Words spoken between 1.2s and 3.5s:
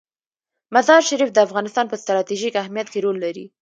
د افغانستان په ستراتیژیک اهمیت کې رول لري.